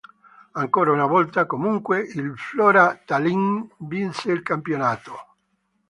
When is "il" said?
1.99-2.33, 4.31-4.41